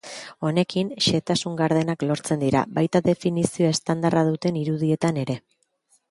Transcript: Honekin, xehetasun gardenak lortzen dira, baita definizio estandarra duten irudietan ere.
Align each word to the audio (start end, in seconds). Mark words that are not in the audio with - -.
Honekin, 0.47 0.87
xehetasun 1.07 1.57
gardenak 1.59 2.05
lortzen 2.11 2.41
dira, 2.43 2.61
baita 2.77 3.01
definizio 3.07 3.69
estandarra 3.73 4.23
duten 4.31 4.57
irudietan 4.63 5.21
ere. 5.25 5.37